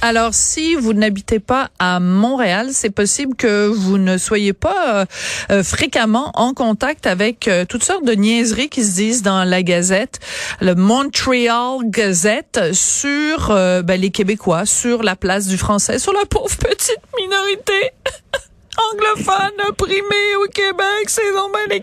Alors, 0.00 0.32
si 0.32 0.76
vous 0.76 0.92
n'habitez 0.92 1.40
pas 1.40 1.70
à 1.80 1.98
Montréal, 1.98 2.68
c'est 2.72 2.90
possible 2.90 3.34
que 3.34 3.66
vous 3.66 3.98
ne 3.98 4.16
soyez 4.16 4.52
pas 4.52 5.00
euh, 5.00 5.04
euh, 5.50 5.64
fréquemment 5.64 6.30
en 6.34 6.54
contact 6.54 7.08
avec 7.08 7.48
euh, 7.48 7.64
toutes 7.68 7.82
sortes 7.82 8.04
de 8.04 8.12
niaiseries 8.12 8.68
qui 8.68 8.84
se 8.84 8.94
disent 8.94 9.22
dans 9.22 9.42
la 9.42 9.64
Gazette, 9.64 10.20
le 10.60 10.76
Montreal 10.76 11.80
Gazette, 11.82 12.72
sur 12.72 13.48
ben, 13.48 14.00
les 14.00 14.10
Québécois, 14.10 14.66
sur 14.66 15.02
la 15.02 15.16
place 15.16 15.48
du 15.48 15.58
français, 15.58 15.98
sur 15.98 16.12
la 16.12 16.24
pauvre 16.26 16.56
petite 16.56 17.00
minorité 17.18 17.90
anglophone 18.92 19.68
opprimée 19.68 20.36
au 20.44 20.48
Québec. 20.48 21.08
C'est 21.08 21.32
donc 21.32 21.56
les 21.68 21.82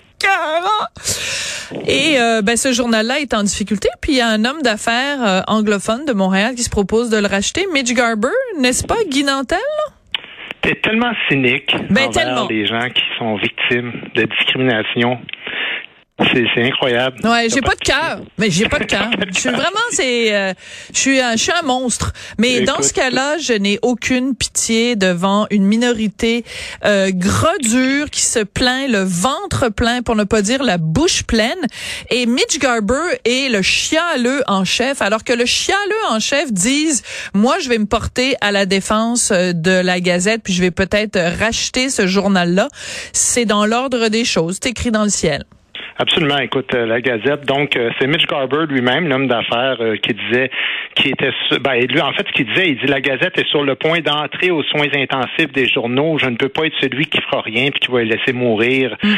et 1.87 2.19
euh, 2.19 2.41
ben, 2.41 2.57
ce 2.57 2.71
journal-là 2.71 3.19
est 3.19 3.33
en 3.33 3.43
difficulté. 3.43 3.89
Puis 4.01 4.13
il 4.13 4.17
y 4.17 4.21
a 4.21 4.27
un 4.27 4.45
homme 4.45 4.61
d'affaires 4.61 5.23
euh, 5.23 5.41
anglophone 5.47 6.05
de 6.05 6.13
Montréal 6.13 6.55
qui 6.55 6.63
se 6.63 6.69
propose 6.69 7.09
de 7.09 7.17
le 7.17 7.27
racheter, 7.27 7.65
Mitch 7.73 7.93
Garber, 7.93 8.27
n'est-ce 8.59 8.85
pas, 8.85 8.97
Guy 9.09 9.23
Nantel? 9.23 9.59
T'es 10.61 10.75
tellement 10.75 11.13
cynique 11.29 11.75
ben, 11.89 12.07
envers 12.07 12.11
tellement. 12.11 12.47
les 12.49 12.65
gens 12.65 12.89
qui 12.89 13.03
sont 13.19 13.35
victimes 13.35 13.91
de 14.15 14.23
discrimination 14.23 15.19
c'est 16.17 16.63
incroyable. 16.63 17.17
Ouais, 17.23 17.47
j'ai 17.49 17.59
pas 17.59 17.75
de 17.75 17.81
cœur, 17.81 18.21
mais 18.37 18.49
j'ai 18.49 18.69
pas 18.69 18.79
de 18.79 18.85
cœur. 18.85 19.09
Je 19.33 19.37
suis 19.37 19.49
vraiment, 19.49 19.85
c'est, 19.91 20.33
euh, 20.33 20.53
je 20.93 20.99
suis, 20.99 21.19
un, 21.19 21.33
je 21.33 21.43
suis 21.43 21.51
un 21.51 21.61
monstre. 21.61 22.13
Mais 22.37 22.61
dans 22.61 22.81
ce 22.81 22.93
cas-là, 22.93 23.37
je 23.37 23.51
n'ai 23.51 23.79
aucune 23.81 24.33
pitié 24.33 24.95
devant 24.95 25.45
une 25.49 25.65
minorité 25.65 26.45
euh, 26.85 27.11
gredure 27.13 28.09
qui 28.09 28.21
se 28.21 28.39
plaint, 28.39 28.89
le 28.89 29.03
ventre 29.03 29.69
plein, 29.69 30.01
pour 30.01 30.15
ne 30.15 30.23
pas 30.23 30.41
dire 30.41 30.63
la 30.63 30.77
bouche 30.77 31.23
pleine. 31.23 31.59
Et 32.09 32.25
Mitch 32.25 32.59
Garber 32.59 33.19
est 33.25 33.49
le 33.49 33.61
chialeux 33.61 34.41
en 34.47 34.63
chef, 34.63 35.01
alors 35.01 35.23
que 35.25 35.33
le 35.33 35.45
chialeux 35.45 36.05
en 36.09 36.21
chef 36.21 36.51
dise, 36.53 37.03
moi, 37.33 37.57
je 37.59 37.67
vais 37.67 37.77
me 37.77 37.87
porter 37.87 38.35
à 38.39 38.53
la 38.53 38.65
défense 38.65 39.31
euh, 39.31 39.51
de 39.51 39.71
la 39.71 39.99
Gazette, 39.99 40.43
puis 40.43 40.53
je 40.53 40.61
vais 40.61 40.71
peut-être 40.71 41.19
racheter 41.39 41.89
ce 41.89 42.07
journal-là. 42.07 42.69
C'est 43.11 43.45
dans 43.45 43.65
l'ordre 43.65 44.07
des 44.07 44.23
choses. 44.23 44.59
C'est 44.61 44.69
écrit 44.69 44.91
dans 44.91 45.03
le 45.03 45.09
ciel. 45.09 45.43
Absolument. 45.97 46.39
Écoute, 46.39 46.73
euh, 46.73 46.85
la 46.85 46.99
Gazette. 46.99 47.45
Donc, 47.45 47.77
euh, 47.77 47.89
c'est 47.97 48.07
Mitch 48.07 48.27
Garber 48.27 48.65
lui-même, 48.67 49.07
l'homme 49.07 49.27
d'affaires, 49.27 49.77
euh, 49.79 49.95
qui 49.95 50.13
disait, 50.13 50.51
qui 50.95 51.09
était, 51.09 51.31
ben, 51.61 51.73
lui, 51.85 52.01
en 52.01 52.13
fait, 52.13 52.25
ce 52.27 52.33
qu'il 52.33 52.47
disait, 52.47 52.69
il 52.69 52.77
dit 52.77 52.87
la 52.87 53.01
Gazette 53.01 53.37
est 53.37 53.47
sur 53.49 53.63
le 53.63 53.75
point 53.75 53.99
d'entrer 53.99 54.51
aux 54.51 54.63
soins 54.63 54.87
intensifs 54.95 55.51
des 55.53 55.67
journaux. 55.67 56.17
Je 56.17 56.27
ne 56.27 56.35
peux 56.35 56.49
pas 56.49 56.65
être 56.65 56.75
celui 56.81 57.05
qui 57.05 57.21
fera 57.21 57.41
rien 57.41 57.69
puis 57.69 57.81
qui 57.81 57.91
va 57.91 58.03
les 58.03 58.15
laisser 58.15 58.33
mourir. 58.33 58.95
Mm. 59.03 59.13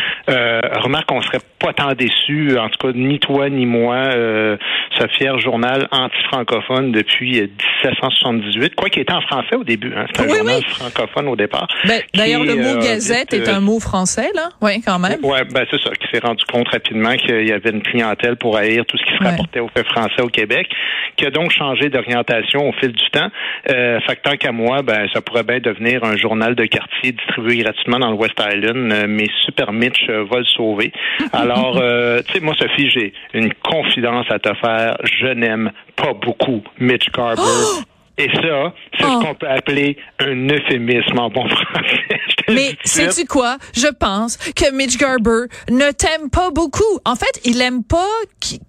remarque, 0.82 1.12
on 1.12 1.22
serait 1.22 1.40
pas 1.60 1.74
tant 1.74 1.94
déçus, 1.94 2.58
en 2.58 2.70
tout 2.70 2.88
cas, 2.88 2.94
ni 2.94 3.20
toi 3.20 3.50
ni 3.50 3.66
moi, 3.66 4.12
ce 4.12 5.08
fier 5.18 5.40
journal 5.40 5.88
anti-francophone 5.92 6.92
depuis 6.92 7.42
1778, 7.84 8.76
quoi 8.76 8.90
qu'il 8.90 9.02
était 9.02 9.14
en 9.14 9.22
français 9.22 9.56
au 9.56 9.64
début. 9.64 9.94
Hein. 9.96 10.06
C'était 10.08 10.32
un 10.32 10.36
journal 10.36 10.64
francophone 10.64 11.28
au 11.28 11.36
départ. 11.36 11.68
Ben, 11.88 12.02
D'ailleurs, 12.14 12.44
le 12.44 12.56
mot 12.56 12.80
Gazette 12.80 13.34
est 13.34 13.50
un 13.50 13.60
mot 13.60 13.80
français, 13.80 14.30
là. 14.36 14.50
Oui, 14.62 14.82
quand 14.82 15.00
même. 15.00 15.24
Ouais, 15.24 15.44
ben 15.46 15.66
c'est 15.70 15.82
ça, 15.82 15.90
qui 15.92 16.08
s'est 16.12 16.26
rendu 16.26 16.44
compte 16.46 16.68
rapidement 16.70 17.16
qu'il 17.16 17.48
y 17.48 17.52
avait 17.52 17.70
une 17.70 17.82
clientèle 17.82 18.36
pour 18.36 18.58
haïr 18.58 18.86
tout 18.86 18.98
ce 18.98 19.04
qui 19.04 19.18
se 19.18 19.24
rapportait 19.24 19.60
au 19.60 19.70
fait 19.70 19.86
français 19.88 20.22
au 20.22 20.30
Québec, 20.30 20.68
qui 21.16 21.26
a 21.26 21.30
donc 21.30 21.52
changé 21.52 21.67
d'orientation 21.76 22.70
au 22.70 22.74
fil 22.74 22.92
du 22.92 23.10
temps. 23.12 23.30
Euh, 23.70 24.00
fait 24.02 24.16
que 24.18 24.22
tant 24.22 24.38
qu'à 24.38 24.52
moi, 24.52 24.82
ben, 24.82 25.08
ça 25.14 25.22
pourrait 25.22 25.44
bien 25.44 25.60
devenir 25.60 26.04
un 26.04 26.16
journal 26.16 26.56
de 26.56 26.66
quartier 26.66 27.12
distribué 27.12 27.58
gratuitement 27.58 28.00
dans 28.00 28.12
le 28.12 28.18
West 28.18 28.40
Island, 28.40 28.92
euh, 28.92 29.06
mais 29.08 29.28
Super 29.46 29.72
Mitch 29.72 30.08
euh, 30.10 30.26
va 30.30 30.40
le 30.40 30.46
sauver. 30.46 30.92
Alors, 31.34 31.78
euh, 31.82 32.22
tu 32.26 32.34
sais, 32.34 32.40
moi, 32.40 32.56
Sophie, 32.58 32.90
j'ai 32.90 33.14
une 33.34 33.54
confidence 33.54 34.26
à 34.30 34.40
te 34.40 34.54
faire. 34.56 34.98
Je 35.04 35.28
n'aime 35.28 35.72
pas 35.96 36.14
beaucoup 36.14 36.64
Mitch 36.80 37.12
Garber. 37.12 37.42
Oh! 37.80 37.97
Et 38.18 38.30
ça, 38.34 38.74
c'est 38.98 39.04
ce 39.04 39.10
oh. 39.10 39.20
qu'on 39.22 39.36
peut 39.36 39.48
appeler 39.48 39.98
un 40.20 40.50
euphémisme 40.50 41.20
en 41.20 41.30
bon 41.30 41.48
français. 41.50 42.20
Mais 42.50 42.76
sais-tu 42.84 43.26
quoi? 43.26 43.58
Je 43.76 43.88
pense 43.88 44.38
que 44.38 44.72
Mitch 44.74 44.98
Garber 44.98 45.46
ne 45.70 45.92
t'aime 45.92 46.30
pas 46.32 46.50
beaucoup. 46.52 46.84
En 47.06 47.16
fait, 47.16 47.42
il 47.44 47.62
aime 47.62 47.84
pas 47.84 48.08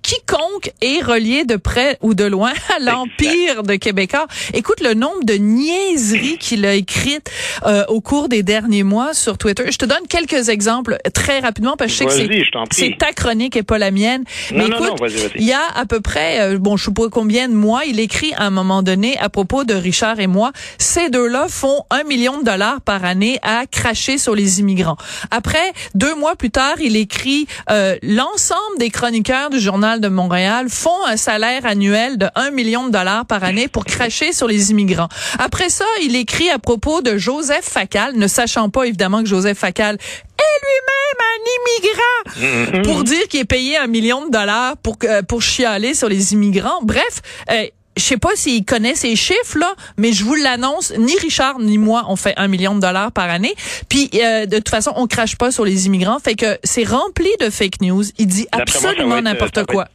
quiconque 0.02 0.72
est 0.82 1.02
relié 1.02 1.44
de 1.44 1.56
près 1.56 1.96
ou 2.02 2.14
de 2.14 2.24
loin 2.24 2.52
à 2.76 2.80
l'empire 2.80 3.62
de 3.62 3.76
Québécois. 3.76 4.26
Écoute 4.52 4.80
le 4.80 4.94
nombre 4.94 5.24
de 5.24 5.34
niaiseries 5.34 6.38
qu'il 6.38 6.66
a 6.66 6.74
écrites 6.74 7.30
euh, 7.66 7.84
au 7.88 8.00
cours 8.00 8.28
des 8.28 8.42
derniers 8.42 8.82
mois 8.82 9.14
sur 9.14 9.38
Twitter. 9.38 9.64
Je 9.70 9.78
te 9.78 9.84
donne 9.84 10.06
quelques 10.08 10.48
exemples 10.48 10.98
très 11.14 11.40
rapidement 11.40 11.76
parce 11.76 11.96
que 11.96 12.04
je 12.04 12.10
sais 12.10 12.28
que 12.28 12.34
c'est 12.70 12.98
ta 12.98 13.12
chronique 13.12 13.56
et 13.56 13.62
pas 13.62 13.78
la 13.78 13.90
mienne. 13.90 14.24
Mais 14.52 14.66
écoute, 14.66 15.00
il 15.36 15.44
y 15.44 15.52
a 15.52 15.62
à 15.74 15.86
peu 15.86 16.00
près, 16.00 16.40
euh, 16.40 16.58
bon, 16.58 16.76
je 16.76 16.86
sais 16.86 16.92
pas 16.92 17.08
combien 17.10 17.48
de 17.48 17.54
mois, 17.54 17.84
il 17.86 18.00
écrit 18.00 18.32
à 18.34 18.44
un 18.44 18.50
moment 18.50 18.82
donné 18.82 19.16
à 19.18 19.28
propos 19.38 19.62
de 19.62 19.74
Richard 19.74 20.18
et 20.18 20.26
moi, 20.26 20.50
ces 20.78 21.10
deux-là 21.10 21.46
font 21.48 21.84
un 21.90 22.02
million 22.02 22.40
de 22.40 22.44
dollars 22.44 22.80
par 22.80 23.04
année 23.04 23.38
à 23.42 23.66
cracher 23.70 24.18
sur 24.18 24.34
les 24.34 24.58
immigrants. 24.58 24.96
Après, 25.30 25.72
deux 25.94 26.16
mois 26.16 26.34
plus 26.34 26.50
tard, 26.50 26.80
il 26.80 26.96
écrit 26.96 27.46
euh, 27.70 27.96
l'ensemble 28.02 28.78
des 28.80 28.90
chroniqueurs 28.90 29.50
du 29.50 29.60
journal 29.60 30.00
de 30.00 30.08
Montréal 30.08 30.66
font 30.68 31.06
un 31.06 31.16
salaire 31.16 31.66
annuel 31.66 32.18
de 32.18 32.26
un 32.34 32.50
million 32.50 32.88
de 32.88 32.90
dollars 32.90 33.26
par 33.26 33.44
année 33.44 33.68
pour 33.68 33.84
cracher 33.84 34.32
sur 34.32 34.48
les 34.48 34.72
immigrants. 34.72 35.08
Après 35.38 35.68
ça, 35.68 35.86
il 36.02 36.16
écrit 36.16 36.50
à 36.50 36.58
propos 36.58 37.00
de 37.00 37.16
Joseph 37.16 37.64
Facal, 37.64 38.16
ne 38.16 38.26
sachant 38.26 38.70
pas 38.70 38.88
évidemment 38.88 39.22
que 39.22 39.28
Joseph 39.28 39.58
Facal 39.58 39.94
est 39.94 40.58
lui-même 40.66 41.18
un 41.20 41.38
immigrant 41.56 42.82
pour 42.82 43.04
dire 43.04 43.28
qu'il 43.28 43.40
est 43.40 43.44
payé 43.44 43.76
un 43.76 43.86
million 43.86 44.26
de 44.26 44.32
dollars 44.32 44.76
pour 44.78 44.96
euh, 45.04 45.22
pour 45.22 45.42
chialer 45.42 45.94
sur 45.94 46.08
les 46.08 46.32
immigrants. 46.32 46.80
Bref, 46.82 47.22
euh, 47.50 47.66
je 47.98 48.04
sais 48.04 48.16
pas 48.16 48.30
s'il 48.34 48.64
connaît 48.64 48.94
ces 48.94 49.16
chiffres 49.16 49.58
là, 49.58 49.72
mais 49.96 50.12
je 50.12 50.24
vous 50.24 50.34
l'annonce, 50.34 50.92
ni 50.96 51.16
Richard 51.18 51.58
ni 51.58 51.78
moi 51.78 52.04
on 52.08 52.16
fait 52.16 52.34
un 52.36 52.48
million 52.48 52.74
de 52.74 52.80
dollars 52.80 53.12
par 53.12 53.28
année. 53.28 53.54
Puis 53.88 54.10
euh, 54.14 54.46
de 54.46 54.56
toute 54.56 54.68
façon, 54.68 54.92
on 54.96 55.06
crache 55.06 55.36
pas 55.36 55.50
sur 55.50 55.64
les 55.64 55.86
immigrants, 55.86 56.18
fait 56.18 56.34
que 56.34 56.58
c'est 56.64 56.84
rempli 56.84 57.28
de 57.40 57.50
fake 57.50 57.80
news. 57.80 58.04
Il 58.18 58.26
dit 58.26 58.46
absolument 58.52 59.20
n'importe 59.20 59.64
quoi. 59.66 59.88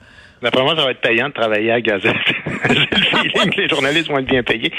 D'après 0.44 0.62
moi, 0.62 0.76
ça 0.76 0.84
va 0.84 0.92
être 0.92 1.00
payant 1.00 1.30
de 1.30 1.34
travailler 1.34 1.72
à 1.72 1.80
Gazette. 1.80 2.16
J'ai 2.70 2.76
le 2.76 3.30
feeling 3.31 3.50
que 3.50 3.62
les 3.62 3.70
journalistes 3.70 4.09
vont 4.09 4.18
être 4.18 4.26
bien 4.26 4.44
payés. 4.44 4.74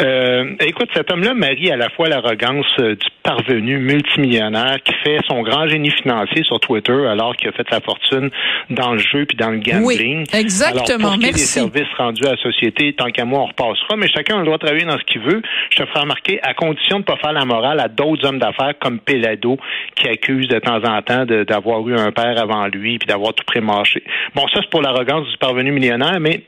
Euh, 0.00 0.54
écoute, 0.60 0.88
cet 0.94 1.12
homme-là 1.12 1.34
marie 1.34 1.70
à 1.70 1.76
la 1.76 1.90
fois 1.90 2.08
l'arrogance 2.08 2.66
euh, 2.78 2.94
du 2.94 3.06
parvenu 3.22 3.76
multimillionnaire 3.78 4.78
qui 4.82 4.94
fait 5.04 5.18
son 5.28 5.42
grand 5.42 5.68
génie 5.68 5.90
financier 5.90 6.42
sur 6.42 6.58
Twitter 6.58 7.06
alors 7.06 7.36
qu'il 7.36 7.48
a 7.48 7.52
fait 7.52 7.66
sa 7.68 7.80
fortune 7.80 8.30
dans 8.70 8.92
le 8.92 8.98
jeu 8.98 9.26
puis 9.26 9.36
dans 9.36 9.50
le 9.50 9.58
gambling. 9.58 9.84
Oui, 9.84 10.24
exactement. 10.32 11.08
Alors, 11.08 11.12
pour 11.12 11.18
Merci. 11.18 11.32
des 11.32 11.38
services 11.38 11.94
rendus 11.98 12.26
à 12.26 12.30
la 12.30 12.36
société, 12.38 12.94
tant 12.94 13.10
qu'à 13.10 13.26
moi, 13.26 13.40
on 13.40 13.46
repassera. 13.46 13.96
Mais 13.98 14.08
chacun 14.08 14.36
a 14.36 14.38
le 14.38 14.44
droit 14.46 14.56
de 14.56 14.64
travailler 14.64 14.86
dans 14.86 14.98
ce 14.98 15.04
qu'il 15.04 15.20
veut. 15.20 15.42
Je 15.68 15.76
te 15.76 15.86
ferai 15.86 16.00
remarquer, 16.00 16.40
à 16.42 16.54
condition 16.54 16.96
de 16.96 17.02
ne 17.02 17.04
pas 17.04 17.16
faire 17.16 17.32
la 17.32 17.44
morale 17.44 17.78
à 17.80 17.88
d'autres 17.88 18.26
hommes 18.26 18.38
d'affaires 18.38 18.72
comme 18.80 18.98
Pelado 19.00 19.58
qui 19.96 20.08
accuse 20.08 20.48
de 20.48 20.58
temps 20.60 20.82
en 20.82 21.02
temps 21.02 21.26
d'avoir 21.26 21.86
eu 21.86 21.94
un 21.94 22.10
père 22.10 22.40
avant 22.40 22.66
lui 22.68 22.98
puis 22.98 23.06
d'avoir 23.06 23.34
tout 23.34 23.44
prémarché. 23.44 24.02
Bon, 24.34 24.46
ça, 24.48 24.60
c'est 24.62 24.70
pour 24.70 24.80
l'arrogance 24.80 25.09
du 25.18 25.36
parvenu 25.38 25.72
millionnaire, 25.72 26.20
mais 26.20 26.44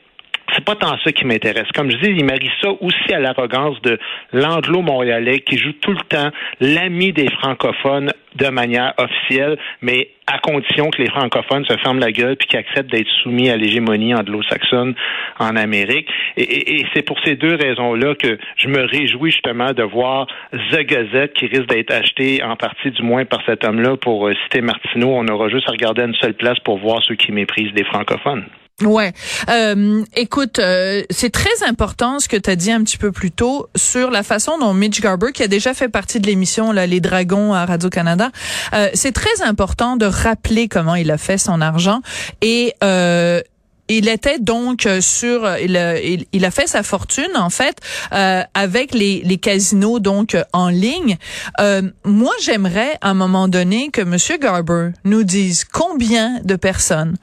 c'est 0.55 0.65
pas 0.65 0.75
tant 0.75 0.97
ça 1.03 1.11
qui 1.11 1.25
m'intéresse. 1.25 1.67
Comme 1.73 1.91
je 1.91 1.97
dis, 1.97 2.09
il 2.09 2.25
marie 2.25 2.51
ça 2.61 2.69
aussi 2.81 3.13
à 3.13 3.19
l'arrogance 3.19 3.81
de 3.81 3.99
l'anglo-montréalais 4.31 5.39
qui 5.39 5.57
joue 5.57 5.73
tout 5.73 5.91
le 5.91 6.01
temps 6.09 6.29
l'ami 6.59 7.13
des 7.13 7.29
francophones 7.31 8.11
de 8.35 8.47
manière 8.47 8.93
officielle, 8.97 9.57
mais 9.81 10.09
à 10.25 10.39
condition 10.39 10.89
que 10.89 11.01
les 11.01 11.09
francophones 11.09 11.65
se 11.65 11.77
ferment 11.77 11.99
la 11.99 12.11
gueule 12.11 12.35
puis 12.35 12.47
qu'ils 12.47 12.59
acceptent 12.59 12.91
d'être 12.91 13.09
soumis 13.21 13.49
à 13.49 13.57
l'hégémonie 13.57 14.15
anglo-saxonne 14.15 14.95
en 15.39 15.55
Amérique. 15.55 16.07
Et, 16.37 16.85
c'est 16.93 17.03
pour 17.03 17.19
ces 17.23 17.35
deux 17.35 17.55
raisons-là 17.55 18.15
que 18.15 18.37
je 18.55 18.67
me 18.67 18.81
réjouis 18.81 19.31
justement 19.31 19.73
de 19.73 19.83
voir 19.83 20.27
The 20.71 20.79
Gazette 20.79 21.33
qui 21.33 21.47
risque 21.47 21.67
d'être 21.67 21.91
acheté 21.91 22.41
en 22.43 22.55
partie 22.55 22.91
du 22.91 23.03
moins 23.03 23.25
par 23.25 23.41
cet 23.45 23.65
homme-là 23.65 23.97
pour 23.97 24.27
euh, 24.27 24.33
citer 24.43 24.61
Martineau. 24.61 25.09
On 25.13 25.27
aura 25.27 25.49
juste 25.49 25.67
à 25.67 25.71
regarder 25.71 26.03
une 26.03 26.15
seule 26.15 26.33
place 26.33 26.59
pour 26.59 26.77
voir 26.77 27.03
ceux 27.03 27.15
qui 27.15 27.31
méprisent 27.31 27.73
les 27.75 27.83
francophones. 27.83 28.45
Ouais. 28.81 29.13
Euh, 29.49 30.03
écoute, 30.15 30.57
euh, 30.57 31.03
c'est 31.11 31.29
très 31.29 31.63
important 31.67 32.19
ce 32.19 32.27
que 32.27 32.37
tu 32.37 32.49
as 32.49 32.55
dit 32.55 32.71
un 32.71 32.83
petit 32.83 32.97
peu 32.97 33.11
plus 33.11 33.31
tôt 33.31 33.69
sur 33.75 34.09
la 34.09 34.23
façon 34.23 34.57
dont 34.57 34.73
Mitch 34.73 34.99
Garber, 34.99 35.31
qui 35.31 35.43
a 35.43 35.47
déjà 35.47 35.75
fait 35.75 35.89
partie 35.89 36.19
de 36.19 36.25
l'émission 36.25 36.71
là, 36.71 36.87
Les 36.87 36.99
Dragons 36.99 37.53
à 37.53 37.65
Radio-Canada, 37.65 38.31
euh, 38.73 38.89
c'est 38.95 39.11
très 39.11 39.43
important 39.43 39.95
de 39.95 40.07
rappeler 40.07 40.67
comment 40.67 40.95
il 40.95 41.11
a 41.11 41.19
fait 41.19 41.37
son 41.37 41.61
argent 41.61 42.01
et 42.41 42.73
euh, 42.83 43.41
il 43.89 44.07
était 44.07 44.39
donc 44.39 44.87
sur 45.01 45.57
il 45.57 45.75
a, 45.77 45.99
il, 45.99 46.45
a 46.45 46.51
fait 46.51 46.67
sa 46.67 46.83
fortune 46.83 47.35
en 47.35 47.49
fait 47.49 47.77
euh, 48.13 48.41
avec 48.53 48.93
les, 48.93 49.21
les 49.23 49.37
casinos 49.37 49.99
donc 49.99 50.37
en 50.53 50.69
ligne. 50.69 51.17
Euh, 51.59 51.81
moi 52.05 52.33
j'aimerais 52.41 52.97
à 53.01 53.09
un 53.09 53.13
moment 53.13 53.47
donné 53.47 53.89
que 53.89 54.01
Monsieur 54.01 54.37
Garber 54.37 54.91
nous 55.03 55.23
dise 55.23 55.65
combien 55.65 56.39
de 56.43 56.55
personnes 56.55 57.17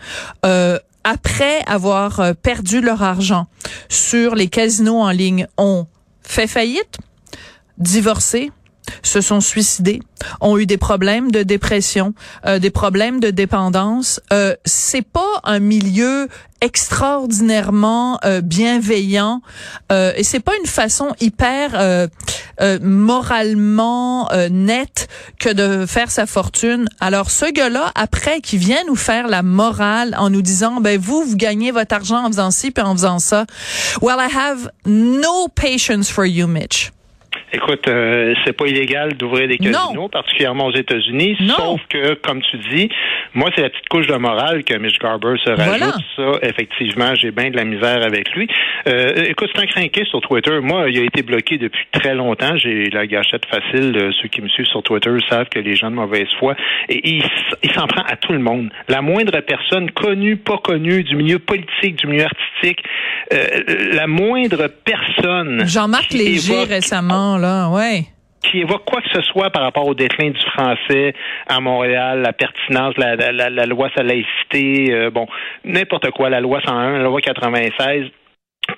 euh, 0.45 0.79
après 1.05 1.63
avoir 1.67 2.21
euh, 2.21 2.33
perdu 2.35 2.81
leur 2.81 3.03
argent 3.03 3.47
sur 3.89 4.35
les 4.35 4.49
casinos 4.49 5.01
en 5.01 5.11
ligne, 5.11 5.47
ont 5.57 5.87
fait 6.23 6.47
faillite, 6.47 6.99
divorcé, 7.79 8.53
se 9.03 9.21
sont 9.21 9.41
suicidés, 9.41 10.01
ont 10.41 10.59
eu 10.59 10.67
des 10.67 10.77
problèmes 10.77 11.31
de 11.31 11.43
dépression, 11.43 12.15
euh, 12.47 12.59
des 12.59 12.71
problèmes 12.71 13.21
de 13.21 13.31
dépendance. 13.31 14.21
Euh, 14.33 14.55
c'est 14.65 15.07
pas 15.07 15.41
un 15.45 15.59
milieu 15.59 16.29
extraordinairement 16.61 18.19
euh, 18.25 18.43
bienveillant 18.43 19.41
euh, 19.91 20.13
et 20.17 20.23
c'est 20.23 20.41
pas 20.41 20.53
une 20.61 20.67
façon 20.67 21.15
hyper 21.19 21.71
euh, 21.75 22.07
euh 22.61 22.79
moralement 22.83 24.29
nette 24.51 25.09
que 25.39 25.49
de 25.49 25.87
faire 25.87 26.11
sa 26.11 26.27
fortune. 26.27 26.87
Alors 27.01 27.31
ce 27.31 27.51
gars-là 27.51 27.91
après 27.95 28.43
qui 28.43 28.59
vient 28.59 28.85
nous 28.87 28.97
faire 28.97 29.29
la 29.29 29.43
morale 29.43 30.15
en 30.19 30.29
nous 30.29 30.43
disant 30.43 30.81
ben 30.83 31.01
vous 31.01 31.25
vous 31.25 31.37
gagnez 31.37 31.71
votre 31.71 31.95
argent 31.95 32.27
en 32.27 32.29
faisant 32.29 32.51
ci 32.51 32.71
puis 32.71 32.85
en 32.85 32.93
faisant 32.93 33.19
ça. 33.19 33.47
Well 34.03 34.19
I 34.19 34.29
have 34.31 34.71
no 34.85 35.49
patience 35.49 36.11
for 36.11 36.27
you 36.27 36.47
Mitch. 36.47 36.93
Écoute, 37.53 37.89
euh, 37.89 38.35
c'est 38.45 38.53
pas 38.53 38.67
illégal 38.67 39.15
d'ouvrir 39.15 39.49
des 39.49 39.59
casinos, 39.59 40.09
particulièrement 40.09 40.67
aux 40.67 40.75
États-Unis, 40.75 41.37
sauf 41.57 41.81
que, 41.89 42.15
comme 42.15 42.41
tu 42.43 42.59
dis, 42.73 42.89
moi, 43.35 43.51
c'est 43.55 43.63
la 43.63 43.71
petite 43.71 43.89
couche 43.89 44.07
de 44.07 44.15
morale 44.15 44.65
que 44.65 44.75
Mitch 44.75 44.99
Garber 44.99 45.35
se 45.45 45.51
rajoute. 45.51 45.95
Ça, 46.17 46.33
effectivement, 46.43 47.15
j'ai 47.15 47.31
bien 47.31 47.51
de 47.51 47.57
la 47.57 47.65
misère 47.65 48.03
avec 48.03 48.31
lui. 48.33 48.49
Euh, 48.89 49.25
écoute, 49.29 49.51
c'est 49.55 49.63
un 49.63 49.67
crinqué 49.67 50.05
sur 50.05 50.21
Twitter. 50.21 50.59
Moi, 50.61 50.91
il 50.91 50.99
a 50.99 51.05
été 51.05 51.23
bloqué 51.23 51.59
depuis 51.59 51.87
très 51.93 52.15
longtemps. 52.15 52.57
J'ai 52.57 52.91
la 52.91 53.07
gâchette 53.07 53.47
facile. 53.47 54.13
Ceux 54.21 54.29
qui 54.29 54.43
me 54.43 54.49
suivent 54.49 54.67
sur 54.67 54.83
Twitter 54.83 55.11
savent 55.29 55.49
que 55.49 55.59
les 55.59 55.77
gens 55.77 55.91
de 55.91 55.97
mauvaise 55.97 56.29
foi. 56.39 56.55
Et 56.89 57.01
il, 57.09 57.23
il 57.63 57.73
s'en 57.73 57.87
prend 57.87 58.03
à 58.03 58.17
tout 58.17 58.33
le 58.33 58.39
monde. 58.39 58.71
La 58.89 59.03
moindre 59.03 59.39
personne, 59.41 59.91
connue, 59.91 60.37
pas 60.37 60.59
connue, 60.59 61.03
du 61.05 61.17
milieu 61.17 61.39
politique, 61.39 61.97
du 61.97 62.07
milieu 62.07 62.25
artistique, 62.25 62.83
euh, 63.33 63.93
la 63.93 64.07
moindre 64.07 64.69
personne... 64.85 65.65
Jean-Marc 65.67 66.13
Léger, 66.13 66.65
récemment, 66.65 67.39
qui 68.43 68.61
évoque 68.61 68.85
quoi 68.85 69.01
que 69.03 69.09
ce 69.13 69.23
soit 69.23 69.51
par 69.51 69.63
rapport 69.63 69.87
au 69.87 69.95
déclin 69.95 70.31
du 70.31 70.41
français 70.53 71.15
à 71.47 71.61
Montréal, 71.61 72.23
la 72.23 72.33
pertinence, 72.33 72.95
la, 72.97 73.15
la, 73.17 73.67
loi 73.67 73.91
sur 73.91 74.03
la 74.03 74.15
laïcité, 74.15 74.95
euh, 74.95 75.11
bon, 75.11 75.27
n'importe 75.65 76.11
quoi, 76.11 76.31
la 76.31 76.41
loi 76.41 76.61
101, 76.65 76.99
la 76.99 77.05
loi 77.05 77.21
96, 77.21 78.07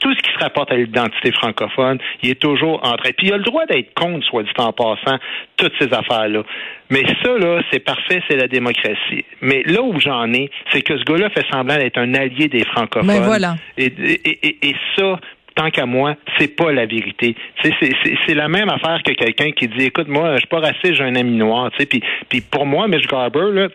tout 0.00 0.14
ce 0.14 0.22
qui 0.22 0.32
se 0.32 0.38
rapporte 0.38 0.72
à 0.72 0.76
l'identité 0.76 1.32
francophone, 1.32 1.98
il 2.22 2.30
est 2.30 2.40
toujours 2.40 2.80
en 2.82 2.96
train. 2.96 3.10
Puis 3.16 3.28
il 3.28 3.32
a 3.32 3.36
le 3.36 3.42
droit 3.42 3.66
d'être 3.66 3.92
contre, 3.94 4.24
soit 4.26 4.42
dit 4.42 4.50
en 4.58 4.72
passant, 4.72 5.18
toutes 5.56 5.72
ces 5.78 5.92
affaires-là. 5.92 6.42
Mais 6.90 7.04
ça, 7.22 7.36
là, 7.38 7.60
c'est 7.70 7.80
parfait, 7.80 8.22
c'est 8.28 8.36
la 8.36 8.48
démocratie. 8.48 9.24
Mais 9.40 9.62
là 9.64 9.82
où 9.82 9.98
j'en 10.00 10.32
ai, 10.32 10.50
c'est 10.72 10.82
que 10.82 10.96
ce 10.96 11.04
gars-là 11.04 11.30
fait 11.30 11.44
semblant 11.52 11.76
d'être 11.76 11.98
un 11.98 12.14
allié 12.14 12.48
des 12.48 12.64
francophones. 12.64 13.06
Mais 13.06 13.20
ben 13.20 13.26
voilà. 13.26 13.56
Et, 13.76 13.86
et, 13.86 14.68
et 14.68 14.74
ça, 14.96 15.18
tant 15.54 15.70
qu'à 15.70 15.86
moi, 15.86 16.16
c'est 16.38 16.54
pas 16.56 16.72
la 16.72 16.86
vérité. 16.86 17.36
C'est 17.62 18.34
la 18.34 18.48
même 18.48 18.68
affaire 18.68 19.02
que 19.04 19.12
quelqu'un 19.12 19.50
qui 19.52 19.68
dit, 19.68 19.86
écoute, 19.86 20.08
moi, 20.08 20.34
je 20.34 20.40
suis 20.40 20.48
pas 20.48 20.60
raciste, 20.60 20.94
j'ai 20.94 21.04
un 21.04 21.16
ami 21.16 21.32
noir. 21.32 21.70
Puis, 21.76 22.02
puis 22.28 22.40
pour 22.40 22.66
moi, 22.66 22.88
Mitch 22.88 23.06
Garber, 23.06 23.50
là, 23.52 23.68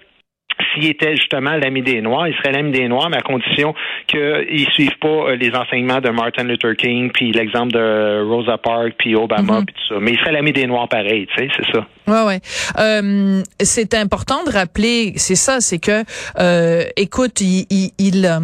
s'il 0.73 0.89
était 0.89 1.15
justement 1.15 1.55
l'ami 1.55 1.81
des 1.81 2.01
Noirs, 2.01 2.27
il 2.27 2.35
serait 2.35 2.51
l'ami 2.51 2.71
des 2.71 2.87
Noirs, 2.87 3.09
mais 3.09 3.17
à 3.17 3.21
condition 3.21 3.73
qu'ils 4.07 4.19
ne 4.19 4.71
suivent 4.71 4.97
pas 4.99 5.07
euh, 5.07 5.35
les 5.35 5.53
enseignements 5.53 6.01
de 6.01 6.09
Martin 6.09 6.43
Luther 6.43 6.75
King, 6.75 7.11
puis 7.11 7.31
l'exemple 7.31 7.73
de 7.73 8.23
Rosa 8.27 8.57
Parks, 8.57 8.93
puis 8.97 9.15
Obama, 9.15 9.59
mm-hmm. 9.59 9.65
puis 9.65 9.75
tout 9.75 9.93
ça. 9.93 9.99
Mais 10.01 10.11
il 10.11 10.19
serait 10.19 10.31
l'ami 10.31 10.53
des 10.53 10.65
Noirs 10.65 10.87
pareil, 10.87 11.27
tu 11.27 11.43
sais, 11.43 11.49
c'est 11.55 11.71
ça. 11.71 11.87
Ouais, 12.07 12.27
ouais. 12.27 12.39
Euh, 12.79 13.41
c'est 13.59 13.93
important 13.93 14.43
de 14.45 14.51
rappeler, 14.51 15.13
c'est 15.15 15.35
ça, 15.35 15.59
c'est 15.59 15.79
que, 15.79 16.03
euh, 16.39 16.83
écoute, 16.95 17.41
il, 17.41 17.65
il, 17.69 17.91
il 17.99 18.25
euh, 18.25 18.39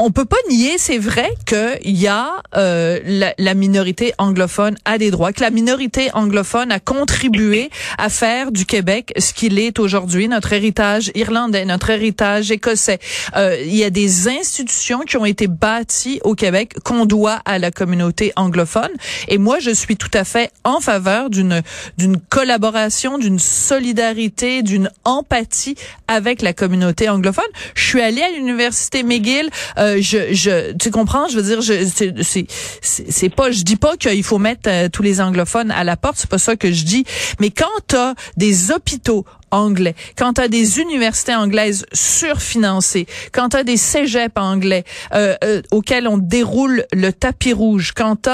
on 0.00 0.10
peut 0.10 0.24
pas 0.24 0.38
nier, 0.48 0.78
c'est 0.78 0.98
vrai 0.98 1.30
qu'il 1.46 1.96
y 1.96 2.06
a 2.06 2.42
euh, 2.56 3.00
la, 3.04 3.34
la, 3.36 3.54
minorité 3.54 4.14
anglophone 4.16 4.76
a 4.86 4.96
des 4.96 5.10
droits, 5.10 5.34
que 5.34 5.42
la 5.42 5.50
minorité 5.50 6.08
anglophone 6.14 6.72
a 6.72 6.80
contribué 6.80 7.68
à 7.98 8.08
faire 8.08 8.50
du 8.50 8.64
Québec 8.64 9.12
ce 9.18 9.34
qu'il 9.34 9.58
est 9.58 9.78
aujourd'hui, 9.78 10.26
notre 10.26 10.54
héritage 10.54 11.12
irlandais, 11.14 11.66
notre 11.66 11.90
héritage 11.90 12.50
écossais. 12.50 12.98
Euh, 13.36 13.62
il 13.62 13.76
y 13.76 13.84
a 13.84 13.90
des 13.90 14.28
institutions 14.28 15.00
qui 15.00 15.18
ont 15.18 15.26
été 15.26 15.48
bâties 15.48 16.20
au 16.24 16.34
Québec 16.34 16.76
qu'on 16.82 17.04
doit 17.04 17.42
à 17.44 17.58
la 17.58 17.70
communauté 17.70 18.32
anglophone. 18.36 18.90
Et 19.28 19.36
moi, 19.36 19.58
je 19.58 19.70
suis 19.70 19.98
tout 19.98 20.10
à 20.14 20.24
fait 20.24 20.50
en 20.64 20.80
faveur 20.80 21.28
d'une 21.28 21.62
d'une 21.98 22.18
collaboration, 22.18 23.18
d'une 23.18 23.38
solidarité, 23.38 24.62
d'une 24.62 24.90
empathie 25.04 25.74
avec 26.08 26.40
la 26.40 26.54
communauté 26.54 27.10
anglophone. 27.10 27.44
Je 27.74 27.86
suis 27.86 28.00
allée 28.00 28.22
à 28.22 28.30
l'université 28.30 29.02
McGill. 29.02 29.50
Euh, 29.76 29.89
euh, 29.96 30.00
je, 30.00 30.32
je, 30.32 30.72
tu 30.72 30.90
comprends, 30.90 31.28
je 31.28 31.36
veux 31.36 31.42
dire, 31.42 31.60
je, 31.60 31.84
c'est, 32.22 32.46
c'est 32.82 33.28
pas, 33.28 33.50
je 33.50 33.62
dis 33.62 33.76
pas 33.76 33.96
qu'il 33.96 34.22
faut 34.22 34.38
mettre 34.38 34.68
euh, 34.68 34.88
tous 34.88 35.02
les 35.02 35.20
anglophones 35.20 35.70
à 35.70 35.84
la 35.84 35.96
porte, 35.96 36.16
c'est 36.18 36.30
pas 36.30 36.38
ça 36.38 36.56
que 36.56 36.72
je 36.72 36.84
dis. 36.84 37.04
Mais 37.40 37.50
quand 37.50 37.66
t'as 37.86 38.14
des 38.36 38.70
hôpitaux 38.72 39.24
anglais, 39.50 39.94
quand 40.16 40.34
tu 40.34 40.40
as 40.40 40.48
des 40.48 40.80
universités 40.80 41.34
anglaises 41.34 41.86
surfinancées, 41.92 43.06
quand 43.32 43.50
tu 43.50 43.56
as 43.56 43.64
des 43.64 43.76
cégeps 43.76 44.36
anglais 44.36 44.84
euh, 45.14 45.34
euh, 45.44 45.62
auxquels 45.70 46.08
on 46.08 46.18
déroule 46.18 46.84
le 46.92 47.12
tapis 47.12 47.52
rouge, 47.52 47.92
quand 47.94 48.22
tu 48.22 48.30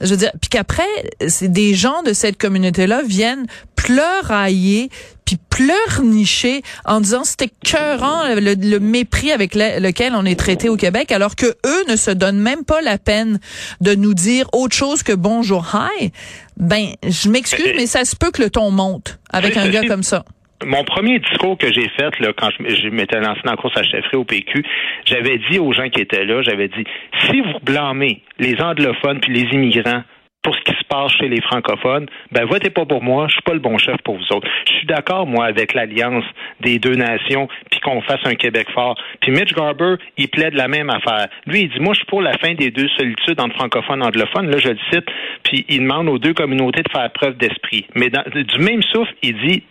je 0.00 0.10
veux 0.10 0.16
dire, 0.16 0.32
puis 0.40 0.48
qu'après, 0.48 0.82
c'est 1.28 1.50
des 1.50 1.74
gens 1.74 2.02
de 2.02 2.12
cette 2.12 2.38
communauté-là 2.38 3.02
viennent 3.02 3.46
pleurailler 3.74 4.90
puis 5.24 5.38
pleurnicher 5.48 6.62
en 6.84 7.00
disant 7.00 7.24
c'était 7.24 7.50
écœurant 7.62 8.34
le, 8.34 8.54
le, 8.54 8.80
mépris 8.80 9.30
avec 9.30 9.54
lequel 9.54 10.14
on 10.14 10.24
est 10.24 10.38
traité 10.38 10.68
au 10.68 10.76
Québec 10.76 11.12
alors 11.12 11.36
que 11.36 11.46
eux 11.46 11.84
ne 11.88 11.96
se 11.96 12.10
donnent 12.10 12.40
même 12.40 12.64
pas 12.64 12.80
la 12.82 12.98
peine 12.98 13.38
de 13.80 13.94
nous 13.94 14.12
dire 14.12 14.48
autre 14.52 14.74
chose 14.74 15.02
que 15.02 15.12
bonjour 15.12 15.66
hi. 15.74 16.10
Ben 16.56 16.88
je 17.06 17.28
m'excuse 17.28 17.72
mais 17.76 17.86
ça 17.86 18.04
se 18.04 18.16
peut 18.16 18.30
que 18.30 18.42
le 18.42 18.50
ton 18.50 18.70
monte 18.70 19.18
avec 19.30 19.56
un 19.56 19.68
gars 19.68 19.86
comme 19.86 20.02
ça 20.02 20.24
mon 20.64 20.84
premier 20.84 21.18
discours 21.18 21.56
que 21.56 21.72
j'ai 21.72 21.88
fait 21.88 22.18
là, 22.20 22.32
quand 22.36 22.50
je, 22.58 22.88
m'étais 22.88 23.20
lancé 23.20 23.40
dans 23.44 23.52
la 23.52 23.56
course 23.56 23.76
à 23.76 23.82
chefferie 23.82 24.16
au 24.16 24.24
PQ, 24.24 24.64
j'avais 25.04 25.38
dit 25.50 25.58
aux 25.58 25.72
gens 25.72 25.88
qui 25.88 26.00
étaient 26.00 26.24
là, 26.24 26.42
j'avais 26.42 26.68
dit 26.68 26.84
si 27.28 27.40
vous 27.40 27.58
blâmez 27.62 28.22
les 28.38 28.60
anglophones 28.60 29.20
puis 29.20 29.32
les 29.32 29.48
immigrants 29.54 30.02
pour 30.42 30.54
ce 30.54 30.60
qui 30.62 30.72
se 30.72 30.84
passe 30.88 31.12
chez 31.12 31.28
les 31.28 31.42
francophones, 31.42 32.06
ben 32.32 32.46
votez 32.46 32.70
pas 32.70 32.86
pour 32.86 33.02
moi, 33.02 33.26
je 33.28 33.34
suis 33.34 33.42
pas 33.42 33.52
le 33.52 33.58
bon 33.58 33.76
chef 33.76 33.96
pour 34.02 34.16
vous 34.16 34.32
autres. 34.32 34.48
Je 34.66 34.72
suis 34.72 34.86
d'accord 34.86 35.26
moi 35.26 35.44
avec 35.44 35.74
l'alliance 35.74 36.24
des 36.60 36.78
deux 36.78 36.94
nations 36.94 37.46
puis 37.70 37.80
qu'on 37.80 38.00
fasse 38.00 38.20
un 38.24 38.34
Québec 38.34 38.68
fort. 38.72 38.96
Puis 39.20 39.32
Mitch 39.32 39.52
Garber, 39.52 39.96
il 40.16 40.28
plaide 40.28 40.54
la 40.54 40.68
même 40.68 40.88
affaire. 40.88 41.28
Lui, 41.46 41.62
il 41.62 41.68
dit 41.68 41.80
moi 41.80 41.92
je 41.92 41.98
suis 41.98 42.06
pour 42.06 42.22
la 42.22 42.38
fin 42.38 42.54
des 42.54 42.70
deux 42.70 42.88
solitudes 42.96 43.38
entre 43.38 43.54
francophones 43.56 44.02
et 44.02 44.06
anglophones. 44.06 44.50
Là, 44.50 44.58
je 44.58 44.70
le 44.70 44.78
cite. 44.90 45.06
Puis 45.42 45.66
il 45.68 45.80
demande 45.80 46.08
aux 46.08 46.18
deux 46.18 46.32
communautés 46.32 46.82
de 46.82 46.90
faire 46.90 47.10
preuve 47.12 47.36
d'esprit. 47.36 47.86
Mais 47.94 48.08
du 48.08 48.58
même 48.58 48.82
souffle, 48.82 49.12
il 49.22 49.36
dit 49.46 49.62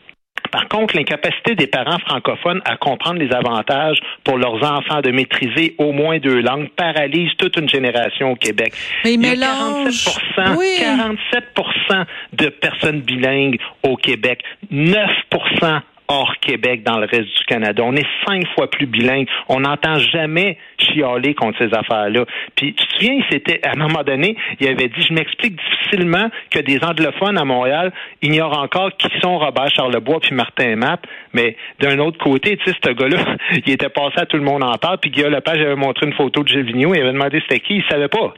par 0.51 0.67
contre, 0.67 0.95
l'incapacité 0.95 1.55
des 1.55 1.67
parents 1.67 1.99
francophones 1.99 2.61
à 2.65 2.77
comprendre 2.77 3.19
les 3.19 3.31
avantages 3.33 3.99
pour 4.23 4.37
leurs 4.37 4.63
enfants 4.63 5.01
de 5.01 5.11
maîtriser 5.11 5.75
au 5.77 5.91
moins 5.91 6.19
deux 6.19 6.41
langues 6.41 6.69
paralyse 6.75 7.31
toute 7.37 7.57
une 7.57 7.69
génération 7.69 8.31
au 8.31 8.35
Québec. 8.35 8.73
Mais 9.03 9.13
il, 9.13 9.21
y 9.21 9.27
a 9.27 9.35
47%, 9.35 10.57
oui. 10.57 10.77
47 10.79 11.43
de 12.33 12.49
personnes 12.49 13.01
bilingues 13.01 13.57
au 13.83 13.95
Québec, 13.95 14.43
9 14.71 15.09
hors 16.09 16.35
Québec 16.41 16.83
dans 16.83 16.97
le 16.97 17.05
reste 17.05 17.37
du 17.37 17.43
Canada. 17.47 17.83
On 17.85 17.95
est 17.95 18.07
cinq 18.27 18.43
fois 18.55 18.69
plus 18.69 18.87
bilingue. 18.87 19.27
On 19.47 19.61
n'entend 19.61 19.99
jamais 19.99 20.57
chialer 20.77 21.35
contre 21.35 21.59
ces 21.59 21.73
affaires-là. 21.73 22.25
Puis 22.55 22.73
tu 22.73 22.85
te 22.85 22.93
souviens, 22.93 23.21
c'était 23.29 23.61
à 23.65 23.73
un 23.73 23.75
moment 23.75 24.03
donné, 24.03 24.35
il 24.59 24.67
avait 24.67 24.89
dit, 24.89 25.01
je 25.01 25.13
m'explique 25.13 25.55
difficilement 25.55 26.29
que 26.49 26.59
des 26.59 26.83
anglophones 26.83 27.37
à 27.37 27.45
Montréal 27.45 27.93
ignorent 28.21 28.57
encore 28.57 28.91
qui 28.97 29.07
sont 29.21 29.37
Robert 29.37 29.69
Charlebois 29.69 30.19
puis 30.19 30.35
Martin 30.35 30.75
Matt. 30.75 31.01
Mais 31.33 31.55
d'un 31.79 31.99
autre 31.99 32.17
côté, 32.17 32.57
tu 32.57 32.71
sais, 32.71 32.77
ce 32.83 32.89
gars-là, 32.89 33.17
il 33.65 33.71
était 33.71 33.89
passé 33.89 34.15
à 34.17 34.25
tout 34.25 34.37
le 34.37 34.43
monde 34.43 34.63
en 34.63 34.77
parle. 34.77 34.97
Puis 34.97 35.11
Guillaume 35.11 35.31
Lepage 35.31 35.59
avait 35.59 35.75
montré 35.75 36.07
une 36.07 36.13
photo 36.13 36.43
de 36.43 36.47
Gilles 36.47 36.63
Vigneault. 36.63 36.95
Il 36.95 37.01
avait 37.01 37.13
demandé 37.13 37.39
c'était 37.41 37.59
qui. 37.59 37.75
Il 37.75 37.83
savait 37.89 38.07
pas. 38.07 38.33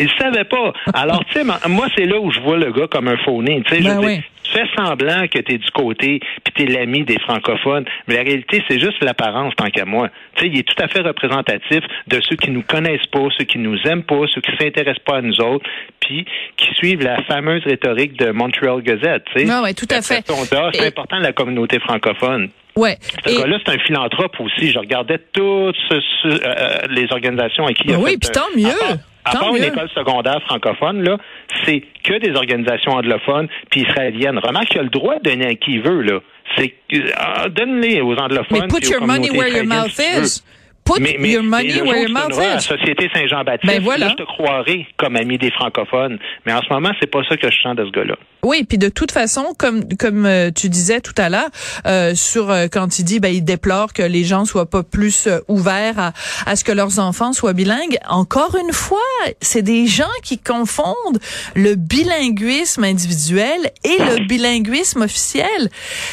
Il 0.00 0.08
savait 0.18 0.44
pas. 0.44 0.72
Alors, 0.94 1.24
tu 1.26 1.40
sais, 1.40 1.44
moi, 1.44 1.86
c'est 1.96 2.04
là 2.04 2.20
où 2.20 2.30
je 2.30 2.40
vois 2.40 2.56
le 2.56 2.70
gars 2.72 2.86
comme 2.86 3.08
un 3.08 3.16
faux 3.18 3.42
Tu 3.42 3.62
sais, 3.68 3.82
ben 3.82 3.98
oui. 3.98 4.20
Tu 4.48 4.58
fais 4.58 4.66
semblant 4.76 5.26
que 5.28 5.38
tu 5.38 5.54
es 5.54 5.58
du 5.58 5.70
côté, 5.70 6.20
puis 6.44 6.52
tu 6.54 6.62
es 6.62 6.66
l'ami 6.66 7.04
des 7.04 7.18
francophones, 7.18 7.84
mais 8.06 8.16
la 8.16 8.22
réalité, 8.22 8.62
c'est 8.68 8.78
juste 8.78 9.02
l'apparence, 9.02 9.54
tant 9.56 9.70
qu'à 9.70 9.84
moi. 9.84 10.08
Tu 10.36 10.44
sais, 10.44 10.50
il 10.52 10.58
est 10.58 10.62
tout 10.62 10.82
à 10.82 10.88
fait 10.88 11.00
représentatif 11.00 11.80
de 12.06 12.20
ceux 12.20 12.36
qui 12.36 12.50
nous 12.50 12.62
connaissent 12.62 13.06
pas, 13.06 13.26
ceux 13.36 13.44
qui 13.44 13.58
nous 13.58 13.78
aiment 13.84 14.04
pas, 14.04 14.22
ceux 14.34 14.40
qui 14.40 14.52
s'intéressent 14.58 15.04
pas 15.04 15.16
à 15.16 15.22
nous 15.22 15.40
autres, 15.40 15.68
puis 16.00 16.24
qui 16.56 16.74
suivent 16.74 17.02
la 17.02 17.22
fameuse 17.24 17.62
rhétorique 17.64 18.18
de 18.18 18.30
Montreal 18.30 18.82
Gazette. 18.82 19.24
Tu 19.34 19.40
sais, 19.40 19.44
non, 19.44 19.62
ouais, 19.62 19.74
tout 19.74 19.88
à 19.90 20.02
fait. 20.02 20.24
C'est 20.26 20.86
important 20.86 21.18
la 21.18 21.32
communauté 21.32 21.78
francophone. 21.78 22.50
Ouais. 22.76 22.96
Ce 23.26 23.36
gars-là, 23.36 23.58
c'est 23.64 23.72
un 23.74 23.78
philanthrope 23.78 24.38
aussi. 24.38 24.70
Je 24.70 24.78
regardais 24.78 25.18
toutes 25.32 25.74
euh, 25.90 26.78
les 26.90 27.08
organisations 27.10 27.64
avec 27.64 27.78
qui 27.78 27.88
il 27.88 27.94
a 27.94 27.98
Oui, 27.98 28.16
puis 28.18 28.30
tant 28.30 28.46
mieux 28.56 28.68
À 28.68 28.96
Tant 29.32 29.40
part 29.40 29.52
mieux. 29.52 29.58
une 29.58 29.64
école 29.64 29.88
secondaire 29.94 30.40
francophone, 30.46 31.02
là, 31.02 31.16
c'est 31.64 31.82
que 32.04 32.18
des 32.18 32.34
organisations 32.36 32.92
anglophones 32.92 33.48
puis 33.70 33.82
israéliennes. 33.82 34.38
Remarque 34.38 34.68
qu'il 34.68 34.80
a 34.80 34.82
le 34.82 34.90
droit 34.90 35.18
de 35.18 35.30
donner 35.30 35.46
à 35.46 35.54
qui 35.54 35.72
il 35.72 35.82
veut, 35.82 36.02
là. 36.02 36.20
C'est 36.56 36.74
euh, 36.94 37.48
donne-les 37.50 38.00
aux 38.00 38.14
anglophones. 38.14 38.68
Mais 38.72 38.80
put 38.80 38.88
your 38.90 39.04
money 39.06 39.30
where 39.30 39.48
your 39.48 39.66
mouth 39.66 39.90
si 39.90 40.02
is. 40.02 40.42
Put 40.88 41.00
Mais, 41.02 41.16
mais, 41.20 41.30
your 41.32 41.42
money 41.42 41.82
where 41.82 42.00
your 42.00 42.10
mouth 42.10 42.32
is. 42.32 42.62
Société 42.62 43.10
Saint-Jean-Baptiste, 43.12 43.70
Ben 43.70 43.82
voilà. 43.82 44.06
là, 44.06 44.14
je 44.18 44.24
te 44.24 44.26
croirais 44.26 44.86
comme 44.96 45.16
ami 45.16 45.36
des 45.36 45.50
francophones. 45.50 46.18
Mais 46.46 46.52
en 46.54 46.62
ce 46.62 46.72
moment, 46.72 46.90
c'est 46.98 47.10
pas 47.10 47.20
ça 47.28 47.36
que 47.36 47.50
je 47.50 47.60
sens 47.60 47.76
de 47.76 47.84
ce 47.84 47.90
gars-là. 47.90 48.16
Oui, 48.44 48.64
puis 48.64 48.78
de 48.78 48.88
toute 48.88 49.10
façon, 49.10 49.52
comme 49.58 49.82
comme 49.98 50.24
euh, 50.24 50.50
tu 50.54 50.68
disais 50.68 51.00
tout 51.00 51.12
à 51.18 51.28
l'heure, 51.28 51.50
euh, 51.86 52.14
sur 52.14 52.50
euh, 52.50 52.68
quand 52.70 52.98
il 53.00 53.04
dit, 53.04 53.18
ben 53.18 53.34
il 53.34 53.42
déplore 53.44 53.92
que 53.92 54.02
les 54.02 54.22
gens 54.24 54.44
soient 54.44 54.70
pas 54.70 54.84
plus 54.84 55.26
euh, 55.26 55.40
ouverts 55.48 55.98
à, 55.98 56.12
à 56.46 56.54
ce 56.54 56.62
que 56.62 56.70
leurs 56.72 57.00
enfants 57.00 57.32
soient 57.32 57.52
bilingues. 57.52 57.98
Encore 58.08 58.56
une 58.56 58.72
fois, 58.72 58.98
c'est 59.42 59.62
des 59.62 59.88
gens 59.88 60.04
qui 60.22 60.38
confondent 60.38 61.18
le 61.56 61.74
bilinguisme 61.74 62.84
individuel 62.84 63.58
et 63.84 63.98
le 63.98 64.24
bilinguisme 64.26 65.02
officiel. 65.02 65.68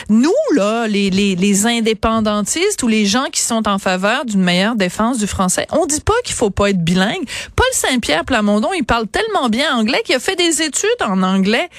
Nous 0.09 0.31
là, 0.55 0.87
les 0.87 1.11
les, 1.11 1.35
les 1.35 1.65
indépendantistes 1.67 2.81
ou 2.81 2.87
les 2.87 3.05
gens 3.05 3.25
qui 3.31 3.41
sont 3.41 3.67
en 3.67 3.77
faveur 3.77 4.25
d'une 4.25 4.41
meilleure 4.41 4.64
défense 4.73 5.19
du 5.19 5.27
français, 5.27 5.67
on 5.71 5.85
dit 5.85 6.01
pas 6.01 6.13
qu'il 6.23 6.33
faut 6.33 6.49
pas 6.49 6.71
être 6.71 6.83
bilingue. 6.83 7.23
Paul 7.55 7.67
Saint-Pierre 7.73 8.25
Plamondon, 8.25 8.69
il 8.73 8.83
parle 8.83 9.07
tellement 9.07 9.49
bien 9.49 9.75
anglais 9.75 10.01
qu'il 10.03 10.15
a 10.15 10.19
fait 10.19 10.35
des 10.35 10.63
études 10.63 10.89
en 11.01 11.21
anglais. 11.21 11.69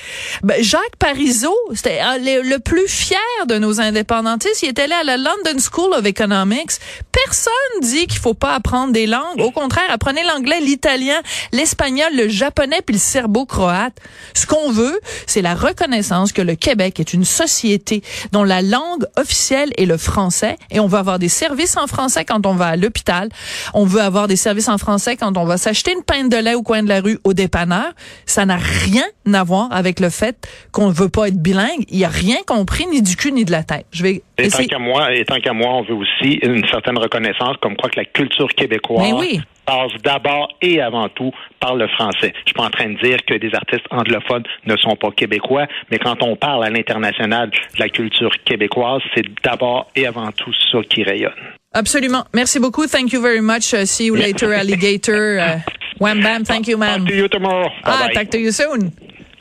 Ben, 0.45 0.63
Jacques 0.63 0.97
Parizeau, 1.01 1.57
c'était 1.75 2.01
euh, 2.01 2.43
le, 2.45 2.59
plus 2.59 2.87
fier 2.87 3.19
de 3.49 3.59
nos 3.59 3.81
indépendantistes. 3.81 4.63
Il 4.63 4.69
est 4.69 4.79
allé 4.79 4.93
à 4.93 5.03
la 5.03 5.17
London 5.17 5.59
School 5.59 5.93
of 5.95 6.07
Economics. 6.07 6.73
Personne 7.11 7.81
dit 7.83 8.07
qu'il 8.07 8.21
faut 8.21 8.35
pas 8.35 8.55
apprendre 8.55 8.93
des 8.93 9.07
langues. 9.07 9.41
Au 9.41 9.51
contraire, 9.51 9.91
apprenez 9.91 10.23
l'anglais, 10.25 10.61
l'italien, 10.61 11.21
l'espagnol, 11.53 12.15
le 12.15 12.29
japonais 12.29 12.83
puis 12.85 12.95
le 12.95 13.01
serbo-croate. 13.01 13.97
Ce 14.35 14.47
qu'on 14.47 14.71
veut, 14.71 15.01
c'est 15.27 15.43
la 15.43 15.55
reconnaissance 15.55 16.33
que 16.33 16.43
le 16.43 16.55
Québec 16.55 17.01
est 17.01 17.15
une 17.15 17.25
société 17.25 18.03
dont 18.33 18.45
la 18.45 18.63
langue 18.63 19.07
officielle 19.17 19.73
est 19.77 19.87
le 19.87 19.97
français 19.97 20.59
et 20.71 20.81
on 20.81 20.87
veut 20.87 20.99
avoir 20.99 21.19
des 21.19 21.29
services 21.29 21.77
en 21.77 21.87
français 21.87 22.25
quand 22.25 22.47
on 22.47 22.55
va 22.55 22.69
à 22.69 22.76
l'hôpital. 22.77 23.29
On 23.75 23.85
veut 23.85 24.01
avoir 24.01 24.29
des 24.29 24.37
services 24.37 24.69
en 24.69 24.79
français 24.79 25.17
quand 25.17 25.37
on 25.37 25.45
va 25.45 25.59
s'acheter 25.59 25.93
une 25.93 26.03
pinte 26.03 26.31
de 26.31 26.37
lait 26.37 26.55
au 26.55 26.63
coin 26.63 26.83
de 26.83 26.89
la 26.89 27.01
rue 27.01 27.19
au 27.25 27.33
dépanneur. 27.33 27.93
Ça 28.27 28.47
n'a 28.47 28.57
rien 28.57 29.05
à 29.33 29.45
voir 29.45 29.69
avec 29.73 30.01
le 30.01 30.11
fait 30.11 30.47
qu'on 30.73 30.89
ne 30.89 30.93
veut 30.95 31.09
pas 31.09 31.29
être 31.29 31.41
bilingue. 31.41 31.85
Il 31.89 31.99
n'y 31.99 32.05
a 32.05 32.09
rien 32.09 32.39
compris 32.47 32.87
ni 32.87 33.03
du 33.03 33.17
cul 33.17 33.33
ni 33.33 33.45
de 33.45 33.53
la 33.53 33.63
tête. 33.63 33.87
Je 33.91 34.03
vais 34.03 34.23
Et 34.39 34.49
tant 34.49 34.65
qu'à 34.65 34.79
moi, 34.79 35.15
et 35.15 35.25
tant 35.25 35.41
qu'à 35.41 35.53
moi, 35.53 35.75
on 35.75 35.83
veut 35.83 35.95
aussi 35.95 36.35
une 36.43 36.67
certaine 36.69 36.99
reconnaissance, 36.99 37.57
comme 37.61 37.77
quoi 37.77 37.89
que 37.89 37.99
la 37.99 38.05
culture 38.05 38.49
québécoise 38.49 39.15
oui. 39.15 39.41
passe 39.65 39.93
d'abord 40.05 40.49
et 40.61 40.81
avant 40.81 41.09
tout 41.09 41.33
par 41.59 41.75
le 41.75 41.89
français. 41.89 42.33
Je 42.41 42.51
suis 42.51 42.55
pas 42.55 42.65
en 42.65 42.71
train 42.71 42.91
de 42.91 42.99
dire 43.03 43.19
que 43.25 43.35
des 43.35 43.55
artistes 43.55 43.87
anglophones 43.91 44.45
ne 44.67 44.77
sont 44.77 44.95
pas 44.97 45.11
québécois, 45.11 45.67
mais 45.91 45.99
quand 45.99 46.23
on 46.23 46.37
parle 46.37 46.65
à 46.65 46.71
l'international 46.71 47.51
de 47.51 47.57
la 47.79 47.89
culture 47.89 48.33
québécoise, 48.45 49.01
c'est 49.15 49.25
d'abord 49.43 49.91
et 49.97 50.07
avant 50.07 50.31
tout 50.33 50.53
ça 50.71 50.79
qui 50.89 51.03
rayonne. 51.03 51.33
Absolument. 51.73 52.25
Merci 52.35 52.59
beaucoup. 52.59 52.87
Thank 52.87 53.13
you 53.13 53.21
very 53.21 53.41
much. 53.41 53.73
Uh, 53.75 53.85
see 53.85 54.07
you 54.07 54.17
later, 54.17 54.53
alligator. 54.55 55.39
Uh, 55.39 55.61
wham 55.99 56.23
bam. 56.23 56.45
Thank 56.45 56.69
you, 56.69 56.79
ma'am. 56.79 57.01
Talk 57.01 57.09
to 57.09 57.15
you 57.15 57.29
tomorrow. 57.29 57.69
Ah, 57.85 58.07
Bye-bye. 58.09 58.15
talk 58.15 58.31
to 58.31 58.39
you 58.39 58.51
soon. 58.51 58.93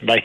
Bye. 0.05 0.23